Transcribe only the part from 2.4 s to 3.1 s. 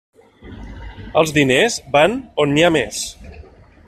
on n'hi ha més.